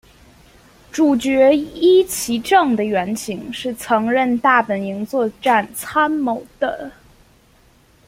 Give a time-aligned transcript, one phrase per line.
[0.91, 6.91] 主角壹岐正的原型是曾任大本营作战参谋的。